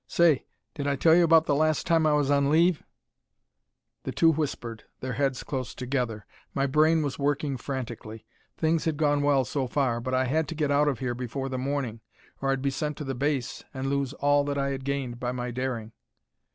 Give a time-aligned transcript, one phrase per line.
[0.07, 2.81] Say, did I tell you about the last time I was on leave"
[4.03, 6.25] The two whispered, their heads close together.
[6.55, 8.25] My brain was working frantically.
[8.57, 11.49] Things had gone well so far, but I had to get out of here before
[11.49, 12.01] the morning,
[12.41, 15.31] or I'd be sent to the base and lose all that I had gained by
[15.31, 15.91] my daring.